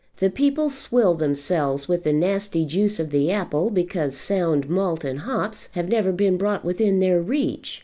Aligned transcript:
The 0.17 0.31
people 0.31 0.71
swill 0.71 1.13
themselves 1.13 1.87
with 1.87 2.01
the 2.03 2.11
nasty 2.11 2.65
juice 2.65 2.99
of 2.99 3.11
the 3.11 3.31
apple 3.31 3.69
because 3.69 4.17
sound 4.17 4.67
malt 4.67 5.03
and 5.03 5.19
hops 5.19 5.69
have 5.73 5.89
never 5.89 6.11
been 6.11 6.37
brought 6.37 6.65
within 6.65 6.99
their 6.99 7.21
reach. 7.21 7.79